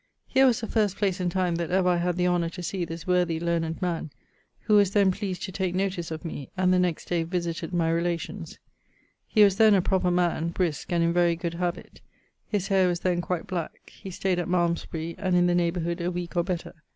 [0.25, 2.85] Here was the first place and time that ever I had the honour to see
[2.85, 4.09] this worthy, learned man,
[4.61, 7.87] who was then pleased to take notice of me, and the next day visited my
[7.91, 8.57] relations.
[9.27, 12.01] He was then a proper man, briske, and in very good habit.
[12.47, 13.91] His hayre was then quite black.
[13.95, 16.73] He stayed at Malmsbury and in the neighborhood a weeke or better.